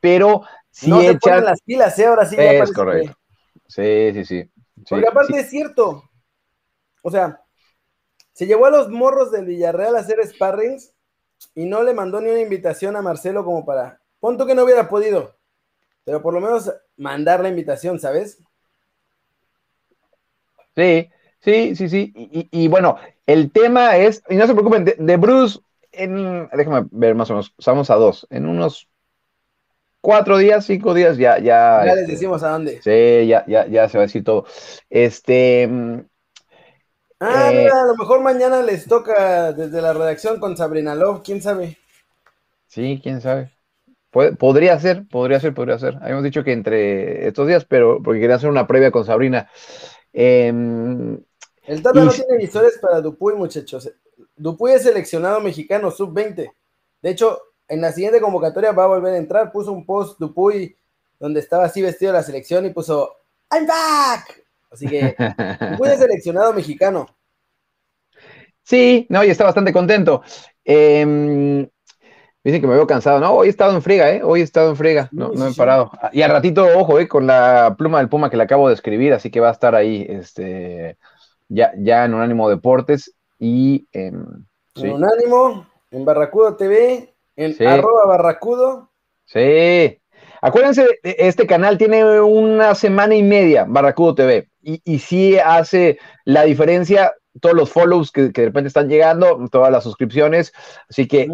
pero 0.00 0.42
si 0.70 0.90
no 0.90 1.00
echan... 1.00 1.44
las 1.44 1.60
pilas, 1.62 1.98
¿eh? 1.98 2.06
Ahora 2.06 2.26
sí. 2.26 2.36
Es 2.38 2.72
correcto. 2.72 3.16
Sí, 3.68 4.12
sí, 4.14 4.24
sí. 4.24 4.50
Porque 4.88 5.06
aparte 5.06 5.38
es 5.38 5.50
cierto. 5.50 6.02
O 7.02 7.10
sea, 7.10 7.40
se 8.40 8.46
llevó 8.46 8.64
a 8.64 8.70
los 8.70 8.88
morros 8.88 9.30
del 9.30 9.44
Villarreal 9.44 9.94
a 9.96 9.98
hacer 9.98 10.26
sparrings 10.26 10.94
y 11.54 11.66
no 11.66 11.82
le 11.82 11.92
mandó 11.92 12.22
ni 12.22 12.30
una 12.30 12.40
invitación 12.40 12.96
a 12.96 13.02
Marcelo 13.02 13.44
como 13.44 13.66
para. 13.66 14.00
Punto 14.18 14.46
que 14.46 14.54
no 14.54 14.64
hubiera 14.64 14.88
podido, 14.88 15.36
pero 16.04 16.22
por 16.22 16.32
lo 16.32 16.40
menos 16.40 16.72
mandar 16.96 17.40
la 17.40 17.50
invitación, 17.50 18.00
¿sabes? 18.00 18.42
Sí, 20.74 21.10
sí, 21.40 21.76
sí, 21.76 21.90
sí. 21.90 22.12
Y, 22.50 22.68
bueno, 22.68 22.96
el 23.26 23.52
tema 23.52 23.98
es, 23.98 24.22
y 24.30 24.36
no 24.36 24.46
se 24.46 24.54
preocupen, 24.54 24.86
de, 24.86 25.16
Bruce, 25.18 25.60
en, 25.92 26.48
déjame 26.54 26.88
ver 26.92 27.14
más 27.14 27.28
o 27.28 27.34
menos, 27.34 27.54
estamos 27.58 27.90
a 27.90 27.96
dos, 27.96 28.26
en 28.30 28.46
unos 28.46 28.88
cuatro 30.00 30.38
días, 30.38 30.64
cinco 30.64 30.94
días, 30.94 31.18
ya, 31.18 31.38
Ya 31.40 31.84
les 31.84 31.98
este, 31.98 32.12
decimos 32.12 32.42
a 32.42 32.48
dónde. 32.48 32.80
Sí, 32.80 33.26
ya, 33.26 33.44
ya, 33.46 33.66
ya 33.66 33.86
se 33.90 33.98
va 33.98 34.04
a 34.04 34.06
decir 34.06 34.24
todo. 34.24 34.46
Este, 34.88 36.06
Ah, 37.20 37.52
Eh, 37.52 37.54
mira, 37.54 37.82
a 37.82 37.86
lo 37.86 37.96
mejor 37.96 38.20
mañana 38.20 38.62
les 38.62 38.86
toca 38.88 39.52
desde 39.52 39.80
la 39.80 39.92
redacción 39.92 40.40
con 40.40 40.56
Sabrina 40.56 40.94
Love, 40.96 41.22
quién 41.24 41.40
sabe. 41.40 41.78
sí, 42.66 43.00
quién 43.02 43.20
sabe. 43.20 43.50
Podría 44.38 44.78
ser, 44.80 45.06
podría 45.08 45.40
ser, 45.40 45.54
podría 45.54 45.78
ser. 45.78 45.96
Habíamos 46.02 46.24
dicho 46.24 46.44
que 46.44 46.52
entre 46.52 47.28
estos 47.28 47.46
días, 47.48 47.64
pero 47.64 48.02
porque 48.02 48.20
quería 48.20 48.36
hacer 48.36 48.50
una 48.50 48.66
previa 48.66 48.90
con 48.90 49.04
Sabrina. 49.04 49.48
Em, 50.12 51.18
El 51.66 51.82
Tata 51.82 52.00
Y 52.00 52.04
no 52.04 52.10
tiene 52.10 52.36
visores 52.38 52.78
para 52.78 53.00
Dupuy, 53.00 53.34
muchachos. 53.34 53.90
Dupuy 54.36 54.72
es 54.72 54.82
seleccionado 54.82 55.40
mexicano 55.40 55.90
sub-20. 55.90 56.52
De 57.02 57.10
hecho, 57.10 57.38
en 57.68 57.80
la 57.80 57.92
siguiente 57.92 58.20
convocatoria 58.20 58.72
va 58.72 58.84
a 58.84 58.88
volver 58.88 59.14
a 59.14 59.18
entrar. 59.18 59.52
Puso 59.52 59.72
un 59.72 59.86
post 59.86 60.18
Dupuy 60.18 60.76
donde 61.18 61.40
estaba 61.40 61.64
así 61.64 61.82
vestido 61.82 62.12
de 62.12 62.18
la 62.18 62.24
selección 62.24 62.66
y 62.66 62.70
puso 62.70 63.16
I'm 63.52 63.66
back. 63.66 64.39
Así 64.70 64.86
que 64.86 65.14
es 65.18 65.98
seleccionado 65.98 66.52
mexicano. 66.52 67.06
Sí, 68.62 69.06
no, 69.08 69.24
y 69.24 69.30
está 69.30 69.44
bastante 69.44 69.72
contento. 69.72 70.22
Em, 70.64 71.68
dicen 72.44 72.60
que 72.60 72.66
me 72.66 72.74
veo 72.74 72.86
cansado. 72.86 73.18
No, 73.18 73.32
hoy 73.32 73.48
he 73.48 73.50
estado 73.50 73.74
en 73.74 73.82
friega, 73.82 74.10
¿eh? 74.10 74.22
Hoy 74.22 74.40
he 74.40 74.44
estado 74.44 74.70
en 74.70 74.76
friega. 74.76 75.08
No, 75.12 75.32
he 75.32 75.54
parado. 75.54 75.90
Y 76.12 76.22
al 76.22 76.30
ratito, 76.30 76.66
ojo, 76.76 76.98
¿eh? 77.00 77.08
Con 77.08 77.26
la 77.26 77.74
pluma 77.76 77.98
del 77.98 78.08
Puma 78.08 78.30
que 78.30 78.36
le 78.36 78.44
acabo 78.44 78.68
de 78.68 78.74
escribir, 78.74 79.12
así 79.12 79.30
que 79.30 79.40
va 79.40 79.48
a 79.48 79.52
estar 79.52 79.74
ahí, 79.74 80.06
este, 80.08 80.96
ya, 81.48 81.72
ya 81.78 82.04
en 82.04 82.14
Unánimo 82.14 82.48
Deportes. 82.48 83.12
Y 83.38 83.88
em, 83.92 84.24
sí, 84.76 84.86
En 84.86 84.92
Unánimo, 84.92 85.66
en 85.90 86.04
Barracudo 86.04 86.54
TV, 86.56 87.12
en 87.36 87.54
Sí. 87.54 87.64
arroba 87.64 88.06
Barracudo. 88.06 88.90
sí. 89.24 89.96
Acuérdense, 90.42 90.86
este 91.02 91.46
canal 91.46 91.76
tiene 91.76 92.18
una 92.18 92.74
semana 92.74 93.14
y 93.14 93.22
media, 93.22 93.66
Barracudo 93.68 94.14
TV, 94.14 94.48
y, 94.62 94.80
y 94.84 94.98
sí 94.98 95.38
hace 95.38 95.98
la 96.24 96.44
diferencia 96.44 97.12
todos 97.40 97.54
los 97.54 97.70
follows 97.70 98.10
que, 98.12 98.32
que 98.32 98.42
de 98.42 98.46
repente 98.48 98.68
están 98.68 98.88
llegando, 98.88 99.48
todas 99.50 99.70
las 99.72 99.84
suscripciones, 99.84 100.52
así 100.88 101.06
que 101.06 101.28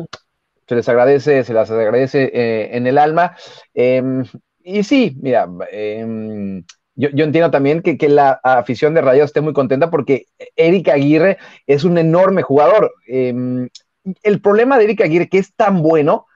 se 0.69 0.75
les 0.75 0.89
agradece, 0.89 1.45
se 1.45 1.55
las 1.55 1.71
agradece 1.71 2.31
eh, 2.33 2.77
en 2.77 2.87
el 2.87 2.99
alma. 2.99 3.37
Em, 3.75 4.25
y 4.63 4.83
sí, 4.83 5.17
mira, 5.21 5.49
em, 5.71 6.65
yo, 6.97 7.09
yo 7.13 7.25
entiendo 7.25 7.51
también 7.51 7.83
que, 7.83 7.97
que 7.99 8.09
la 8.09 8.41
afición 8.43 8.95
de 8.95 9.01
Rayados 9.03 9.29
esté 9.31 9.41
muy 9.41 9.53
contenta 9.53 9.91
porque 9.91 10.27
Eric 10.57 10.89
Aguirre 10.89 11.39
es 11.67 11.85
un 11.85 11.99
enorme 11.99 12.43
jugador. 12.43 12.93
Em, 13.07 13.69
el 14.23 14.41
problema 14.41 14.79
de 14.79 14.85
Eric 14.85 15.03
Aguirre 15.03 15.29
que 15.29 15.39
es 15.39 15.55
tan 15.55 15.83
bueno 15.83 16.27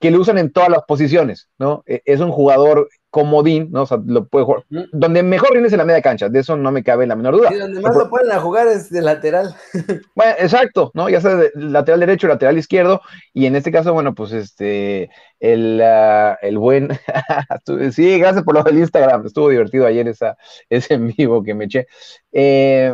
que 0.00 0.10
lo 0.10 0.20
usan 0.20 0.38
en 0.38 0.52
todas 0.52 0.70
las 0.70 0.82
posiciones, 0.86 1.48
¿no? 1.58 1.82
E- 1.86 2.02
Es 2.04 2.20
un 2.20 2.30
jugador 2.32 2.88
comodín, 3.10 3.70
¿no? 3.70 3.82
O 3.82 3.86
sea, 3.86 3.98
lo 4.04 4.26
puede 4.26 4.44
jugar. 4.44 4.64
Donde 4.92 5.22
mejor 5.22 5.52
rinde 5.52 5.68
es 5.68 5.72
en 5.72 5.78
la 5.78 5.84
media 5.84 6.02
cancha, 6.02 6.28
de 6.28 6.40
eso 6.40 6.56
no 6.56 6.70
me 6.70 6.84
cabe 6.84 7.06
la 7.06 7.16
menor 7.16 7.36
duda. 7.36 7.48
Y 7.52 7.58
donde 7.58 7.80
más 7.80 7.96
lo 7.96 8.10
a 8.32 8.40
jugar 8.40 8.66
es 8.68 8.90
de 8.90 9.02
lateral. 9.02 9.54
Bueno, 10.14 10.34
exacto, 10.38 10.90
¿no? 10.94 11.08
Ya 11.08 11.20
sea 11.20 11.36
de 11.36 11.50
lateral 11.54 12.00
derecho, 12.00 12.26
lateral 12.26 12.58
izquierdo, 12.58 13.00
y 13.32 13.46
en 13.46 13.56
este 13.56 13.70
caso, 13.70 13.92
bueno, 13.92 14.14
pues 14.14 14.32
este, 14.32 15.10
el, 15.38 15.80
ah, 15.80 16.38
el 16.42 16.58
buen, 16.58 16.88
sí, 17.92 18.18
gracias 18.18 18.44
por 18.44 18.54
lo 18.54 18.62
del 18.62 18.78
Instagram, 18.78 19.24
estuvo 19.24 19.48
divertido 19.48 19.86
ayer 19.86 20.08
esa, 20.08 20.36
ese 20.68 20.94
en 20.94 21.08
vivo 21.08 21.42
que 21.42 21.54
me 21.54 21.66
eché. 21.66 21.86
Eh, 22.32 22.92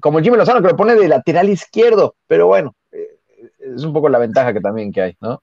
como 0.00 0.20
Jimmy 0.20 0.36
Lozano, 0.36 0.60
que 0.60 0.68
lo 0.68 0.76
pone 0.76 0.94
de 0.94 1.08
lateral 1.08 1.48
izquierdo, 1.48 2.16
pero 2.26 2.46
bueno, 2.46 2.74
eh, 2.90 3.18
es 3.60 3.84
un 3.84 3.92
poco 3.92 4.08
la 4.08 4.18
ventaja 4.18 4.52
que 4.52 4.60
también 4.60 4.92
que 4.92 5.02
hay, 5.02 5.16
¿no? 5.20 5.42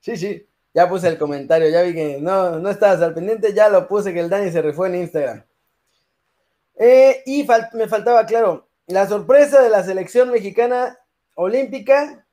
Sí, 0.00 0.16
sí. 0.16 0.49
Ya 0.72 0.88
puse 0.88 1.08
el 1.08 1.18
comentario, 1.18 1.68
ya 1.68 1.82
vi 1.82 1.94
que 1.94 2.18
no, 2.20 2.58
no 2.60 2.70
estabas 2.70 3.02
al 3.02 3.14
pendiente, 3.14 3.52
ya 3.52 3.68
lo 3.68 3.88
puse 3.88 4.12
que 4.12 4.20
el 4.20 4.30
Dani 4.30 4.50
se 4.52 4.62
refue 4.62 4.88
en 4.88 4.96
Instagram. 4.96 5.44
Eh, 6.76 7.22
y 7.26 7.46
me 7.74 7.88
faltaba, 7.88 8.24
claro, 8.24 8.68
la 8.86 9.06
sorpresa 9.06 9.60
de 9.62 9.68
la 9.68 9.82
selección 9.82 10.30
mexicana 10.30 10.98
olímpica. 11.34 12.26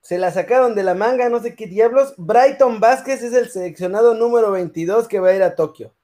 Se 0.00 0.16
la 0.16 0.30
sacaron 0.30 0.74
de 0.74 0.82
la 0.82 0.94
manga, 0.94 1.28
no 1.28 1.40
sé 1.40 1.54
qué 1.54 1.66
diablos. 1.66 2.14
Brighton 2.16 2.80
Vázquez 2.80 3.22
es 3.22 3.34
el 3.34 3.50
seleccionado 3.50 4.14
número 4.14 4.50
22 4.50 5.08
que 5.08 5.20
va 5.20 5.28
a 5.28 5.34
ir 5.34 5.42
a 5.42 5.54
Tokio. 5.54 5.94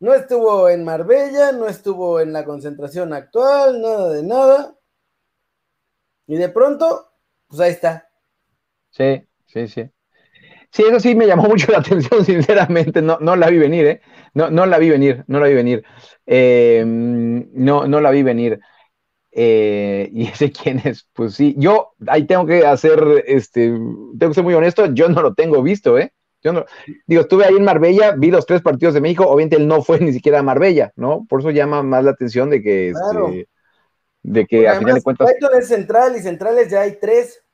No 0.00 0.14
estuvo 0.14 0.68
en 0.68 0.84
Marbella, 0.84 1.52
no 1.52 1.68
estuvo 1.68 2.18
en 2.20 2.32
la 2.32 2.44
concentración 2.44 3.12
actual, 3.12 3.80
nada 3.80 4.12
de 4.12 4.22
nada. 4.22 4.76
Y 6.26 6.36
de 6.36 6.48
pronto, 6.48 7.12
pues 7.46 7.60
ahí 7.60 7.70
está. 7.72 8.08
Sí, 8.90 9.28
sí, 9.52 9.68
sí. 9.68 9.90
Sí, 10.70 10.84
eso 10.84 11.00
sí 11.00 11.14
me 11.14 11.26
llamó 11.26 11.42
mucho 11.48 11.70
la 11.70 11.78
atención, 11.78 12.24
sinceramente, 12.24 13.02
no, 13.02 13.18
no 13.20 13.36
la 13.36 13.50
vi 13.50 13.58
venir, 13.58 13.86
¿eh? 13.86 14.00
No, 14.34 14.50
no 14.50 14.64
la 14.64 14.78
vi 14.78 14.88
venir, 14.88 15.24
no 15.26 15.38
la 15.38 15.46
vi 15.46 15.54
venir. 15.54 15.84
Eh, 16.26 16.82
no, 16.86 17.86
no 17.86 18.00
la 18.00 18.10
vi 18.10 18.22
venir. 18.22 18.58
Eh, 19.30 20.08
y 20.12 20.26
ese 20.26 20.50
quién 20.50 20.80
es, 20.84 21.08
pues 21.12 21.34
sí, 21.34 21.54
yo 21.58 21.92
ahí 22.06 22.26
tengo 22.26 22.46
que 22.46 22.66
hacer, 22.66 23.24
este, 23.26 23.68
tengo 23.68 24.28
que 24.28 24.34
ser 24.34 24.44
muy 24.44 24.54
honesto, 24.54 24.86
yo 24.92 25.08
no 25.08 25.22
lo 25.22 25.34
tengo 25.34 25.62
visto, 25.62 25.98
¿eh? 25.98 26.12
Yo 26.44 26.52
no, 26.52 26.64
digo, 27.06 27.22
estuve 27.22 27.44
ahí 27.44 27.54
en 27.54 27.64
Marbella, 27.64 28.14
vi 28.16 28.30
los 28.30 28.46
tres 28.46 28.62
partidos 28.62 28.94
de 28.94 29.00
México, 29.00 29.28
obviamente 29.28 29.56
él 29.56 29.68
no 29.68 29.80
fue 29.80 30.00
ni 30.00 30.12
siquiera 30.12 30.40
a 30.40 30.42
Marbella, 30.42 30.92
¿no? 30.96 31.24
Por 31.28 31.40
eso 31.40 31.50
llama 31.50 31.84
más 31.84 32.02
la 32.02 32.10
atención 32.10 32.50
de 32.50 32.62
que, 32.62 32.88
este, 32.88 33.00
Claro. 33.00 33.32
de 34.24 34.46
que 34.46 34.68
a 34.68 34.74
final 34.74 34.96
de 34.96 35.02
cuentas, 35.02 35.28
Brighton 35.28 35.60
es 35.60 35.68
central 35.68 36.16
y 36.16 36.20
centrales 36.20 36.68
ya 36.68 36.80
hay 36.80 36.98
tres. 37.00 37.44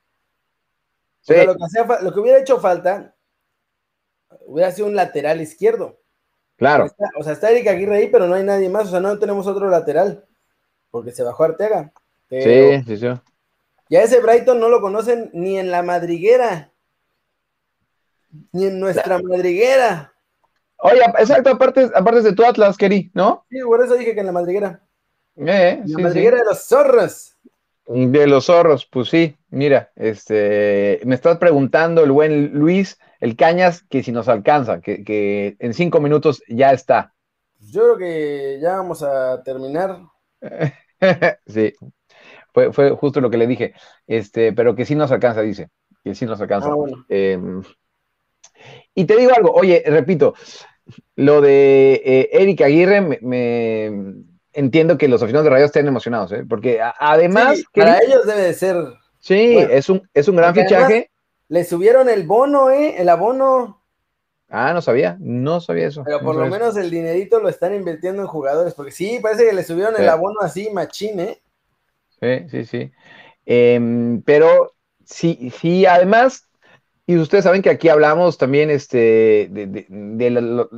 Sí, 1.21 1.33
lo, 1.45 1.55
que 1.55 1.63
hacía 1.63 1.85
fa- 1.85 2.01
lo 2.01 2.13
que 2.13 2.19
hubiera 2.19 2.39
hecho 2.39 2.59
falta 2.59 3.15
hubiera 4.45 4.71
sido 4.71 4.87
un 4.87 4.95
lateral 4.95 5.41
izquierdo. 5.41 5.99
claro, 6.57 6.85
Está- 6.85 7.09
o 7.17 7.23
sea, 7.23 7.33
está 7.33 7.51
Eric 7.51 7.67
Aguirre 7.67 7.97
ahí, 7.97 8.07
pero 8.07 8.27
no 8.27 8.35
hay 8.35 8.43
nadie 8.43 8.69
más. 8.69 8.87
O 8.87 8.91
sea, 8.91 8.99
no 8.99 9.17
tenemos 9.19 9.47
otro 9.47 9.69
lateral. 9.69 10.25
Porque 10.91 11.11
se 11.11 11.23
bajó 11.23 11.43
Arteaga. 11.43 11.91
Pero 12.27 12.81
sí, 12.81 12.83
sí, 12.87 12.97
sí. 12.97 13.07
ya 13.89 14.01
ese 14.01 14.19
Brighton 14.21 14.59
no 14.59 14.69
lo 14.69 14.81
conocen 14.81 15.29
ni 15.33 15.57
en 15.59 15.69
la 15.71 15.81
madriguera. 15.83 16.71
Ni 18.51 18.65
en 18.67 18.79
nuestra 18.79 19.19
madriguera. 19.19 20.13
Oye, 20.77 21.01
exacto, 21.17 21.49
aparte, 21.49 21.89
aparte 21.93 22.21
de 22.21 22.33
tu 22.33 22.45
Atlas, 22.45 22.77
Keri, 22.77 23.11
¿no? 23.13 23.45
Sí, 23.49 23.59
por 23.61 23.83
eso 23.83 23.95
dije 23.95 24.13
que 24.13 24.19
en 24.21 24.27
la 24.27 24.31
madriguera. 24.31 24.81
Eh, 25.35 25.69
En 25.71 25.91
la 25.91 25.97
sí. 25.97 26.01
madriguera 26.03 26.37
de 26.37 26.45
los 26.45 26.63
zorros. 26.63 27.35
De 27.87 28.27
los 28.27 28.45
zorros, 28.45 28.85
pues 28.85 29.09
sí, 29.09 29.35
mira, 29.49 29.91
este, 29.95 30.99
me 31.05 31.15
estás 31.15 31.37
preguntando 31.37 32.03
el 32.03 32.11
buen 32.11 32.53
Luis, 32.53 32.97
el 33.19 33.35
Cañas, 33.35 33.83
que 33.89 34.03
si 34.03 34.11
nos 34.11 34.27
alcanza, 34.27 34.81
que, 34.81 35.03
que 35.03 35.55
en 35.59 35.73
cinco 35.73 35.99
minutos 35.99 36.41
ya 36.47 36.71
está. 36.71 37.13
Yo 37.59 37.81
creo 37.95 37.97
que 37.97 38.59
ya 38.61 38.77
vamos 38.77 39.03
a 39.03 39.41
terminar. 39.43 39.99
sí, 41.45 41.73
fue, 42.53 42.71
fue 42.73 42.91
justo 42.91 43.21
lo 43.21 43.29
que 43.29 43.37
le 43.37 43.47
dije, 43.47 43.73
este, 44.07 44.53
pero 44.53 44.75
que 44.75 44.85
sí 44.85 44.95
nos 44.95 45.11
alcanza, 45.11 45.41
dice, 45.41 45.69
que 46.03 46.15
sí 46.15 46.25
nos 46.25 46.39
alcanza. 46.41 46.69
Ah, 46.69 46.75
bueno. 46.75 47.05
Eh, 47.09 47.37
y 48.95 49.05
te 49.05 49.15
digo 49.17 49.31
algo, 49.35 49.51
oye, 49.51 49.83
repito, 49.85 50.33
lo 51.15 51.41
de 51.41 52.01
eh, 52.03 52.29
Eric 52.33 52.61
Aguirre, 52.61 53.01
me, 53.01 53.19
me- 53.21 54.13
entiendo 54.53 54.97
que 54.97 55.07
los 55.07 55.21
aficionados 55.21 55.45
de 55.45 55.51
Rayos 55.51 55.67
estén 55.67 55.87
emocionados, 55.87 56.31
¿eh? 56.31 56.43
porque 56.47 56.81
a- 56.81 56.95
además, 56.99 57.59
Sí, 57.59 57.65
que- 57.73 57.81
para 57.81 57.99
ellos 57.99 58.25
debe 58.25 58.41
de 58.41 58.53
ser. 58.53 58.75
Sí, 59.19 59.53
bueno, 59.53 59.69
es 59.71 59.89
un, 59.89 60.09
es 60.13 60.27
un 60.27 60.35
gran 60.35 60.53
fichaje. 60.55 61.09
Le 61.47 61.63
subieron 61.63 62.09
el 62.09 62.25
bono, 62.27 62.69
¿eh? 62.69 62.95
El 63.01 63.09
abono. 63.09 63.81
Ah, 64.49 64.73
no 64.73 64.81
sabía, 64.81 65.17
no 65.19 65.61
sabía 65.61 65.87
eso. 65.87 66.03
Pero 66.03 66.19
no 66.19 66.23
por 66.25 66.35
lo 66.35 66.43
eso. 66.45 66.51
menos 66.51 66.77
el 66.77 66.89
dinerito 66.89 67.39
lo 67.39 67.49
están 67.49 67.75
invirtiendo 67.75 68.21
en 68.21 68.27
jugadores. 68.27 68.73
Porque 68.73 68.91
sí, 68.91 69.19
parece 69.21 69.45
que 69.45 69.53
le 69.53 69.63
subieron 69.63 69.95
Sí. 69.95 70.01
el 70.01 70.09
abono 70.09 70.39
así, 70.41 70.69
machín, 70.71 71.19
¿eh? 71.19 71.41
Sí, 72.19 72.49
sí, 72.49 72.65
sí. 72.65 72.91
Em, 73.45 74.21
pero 74.23 74.73
sí, 75.05 75.51
sí, 75.59 75.85
además, 75.85 76.49
y 77.07 77.17
ustedes 77.17 77.43
saben 77.45 77.61
que 77.61 77.69
aquí 77.71 77.89
hablamos 77.89 78.37
también 78.37 78.69
este, 78.69 79.47
de, 79.51 79.65
de- 79.67 79.85
de 79.89 80.29
la- 80.29 80.41
lo- 80.41 80.69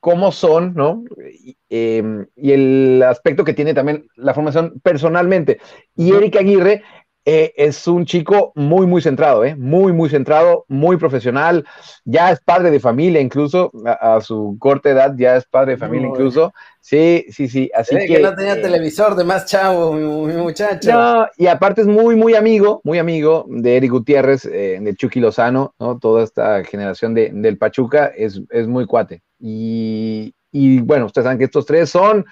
cómo 0.00 0.32
son, 0.32 0.74
¿no? 0.74 1.04
Y, 1.32 1.56
em, 1.70 2.26
y 2.36 2.52
el 2.52 3.02
aspecto 3.02 3.44
que 3.44 3.54
tiene 3.54 3.72
también 3.74 4.06
la 4.16 4.34
formación 4.34 4.80
personalmente. 4.82 5.60
Y. 5.96 6.12
Eric 6.14 6.36
Aguirre 6.36 6.82
eh, 7.30 7.52
es 7.56 7.86
un 7.86 8.06
chico 8.06 8.52
muy, 8.54 8.86
muy 8.86 9.02
centrado, 9.02 9.44
¿eh? 9.44 9.54
Muy, 9.54 9.92
muy 9.92 10.08
centrado, 10.08 10.64
muy 10.68 10.96
profesional. 10.96 11.64
Ya 12.04 12.30
es 12.32 12.40
padre 12.40 12.70
de 12.70 12.80
familia, 12.80 13.20
incluso 13.20 13.70
a, 13.84 14.16
a 14.16 14.20
su 14.22 14.56
corta 14.58 14.88
edad, 14.90 15.14
ya 15.18 15.36
es 15.36 15.44
padre 15.44 15.72
de 15.72 15.78
familia, 15.78 16.08
incluso. 16.08 16.52
Sí, 16.80 17.26
sí, 17.30 17.48
sí. 17.48 17.70
Así 17.74 17.96
Eh, 17.96 18.06
que. 18.06 18.14
que 18.14 18.20
no 18.20 18.34
tenía 18.34 18.54
eh, 18.54 18.62
televisor 18.62 19.14
de 19.14 19.24
más 19.24 19.44
chavo, 19.44 19.92
mi, 19.92 20.32
mi 20.32 20.40
muchacho. 20.40 20.90
no, 20.90 21.26
y 21.36 21.46
aparte 21.48 21.82
es 21.82 21.86
muy, 21.86 22.16
muy 22.16 22.34
amigo, 22.34 22.80
muy 22.82 22.98
amigo 22.98 23.44
de 23.48 23.76
Eric 23.76 23.90
Gutiérrez, 23.90 24.46
eh, 24.46 24.78
de 24.80 24.94
Chucky 24.94 25.20
Lozano, 25.20 25.74
¿no? 25.78 25.98
Toda 25.98 26.24
esta 26.24 26.64
generación 26.64 27.12
de, 27.12 27.30
del 27.34 27.58
Pachuca 27.58 28.06
es, 28.16 28.40
es 28.50 28.66
muy 28.66 28.86
cuate. 28.86 29.20
Y, 29.38 30.34
y, 30.50 30.80
bueno, 30.80 31.04
ustedes 31.06 31.24
saben 31.24 31.38
que 31.38 31.44
estos 31.44 31.66
tres 31.66 31.90
son 31.90 32.24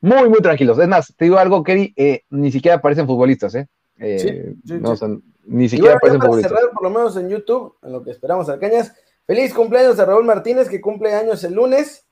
muy, 0.00 0.28
muy 0.28 0.40
tranquilos. 0.40 0.78
Es 0.78 0.86
más, 0.86 1.12
te 1.16 1.24
digo 1.24 1.38
algo, 1.38 1.62
Kerry, 1.64 1.92
eh, 1.96 2.20
ni 2.30 2.52
siquiera 2.52 2.80
parecen 2.80 3.06
futbolistas, 3.06 3.54
¿eh? 3.56 3.66
Eh, 3.98 4.18
Sí, 4.18 4.60
sí, 4.66 4.80
no, 4.80 4.88
sí. 4.88 4.92
o 4.92 4.96
sea, 4.96 5.08
Ni 5.44 5.68
siquiera 5.68 5.98
bueno, 6.00 6.00
parecen 6.00 6.20
para 6.20 6.34
cerrar, 6.40 6.70
por 6.72 6.82
lo 6.82 6.90
menos 6.90 7.16
en 7.16 7.28
YouTube, 7.28 7.76
en 7.82 7.92
lo 7.92 8.02
que 8.02 8.10
esperamos 8.10 8.48
al 8.48 8.58
Cañas. 8.60 8.94
Feliz 9.26 9.54
cumpleaños 9.54 9.98
a 9.98 10.04
Raúl 10.04 10.24
Martínez, 10.24 10.68
que 10.68 10.80
cumple 10.80 11.14
años 11.14 11.42
el 11.44 11.54
lunes. 11.54 12.06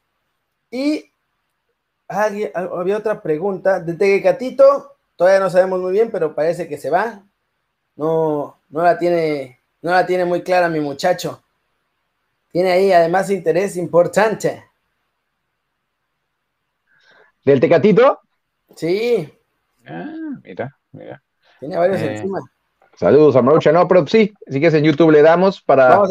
Y 0.71 1.13
había 2.09 2.99
otra 2.99 3.23
pregunta. 3.23 3.81
De 3.81 3.95
Teguecatito, 3.95 4.97
todavía 5.17 5.41
no 5.41 5.51
sabemos 5.51 5.81
muy 5.81 5.93
bien, 5.93 6.11
pero 6.11 6.35
parece 6.35 6.69
que 6.69 6.79
se 6.79 6.91
va. 6.91 7.25
No, 7.97 8.59
no 8.71 8.83
la 8.83 8.99
tiene, 8.99 9.61
no 9.83 9.91
la 9.93 10.07
tiene 10.07 10.25
muy 10.25 10.43
clara 10.43 10.69
mi 10.69 10.81
muchacho. 10.81 11.43
Tiene 12.53 12.73
ahí 12.73 12.93
además 12.93 13.31
interés 13.31 13.77
importante. 13.77 14.65
¿Del 17.45 17.61
Tecatito? 17.61 18.21
Sí. 18.77 19.33
Ah, 19.87 20.39
mira, 20.43 20.77
mira. 20.93 21.23
Tiene 21.63 21.77
varios 21.77 22.01
eh, 22.01 22.17
encima. 22.17 22.41
Saludos 22.97 23.37
a 23.37 23.43
Marucha. 23.43 23.71
No, 23.71 23.87
pero 23.87 24.05
sí, 24.09 24.35
si 24.49 24.61
que 24.61 24.67
en 24.67 24.83
YouTube 24.83 25.13
le 25.13 25.23
damos 25.23 25.63
para. 25.63 26.03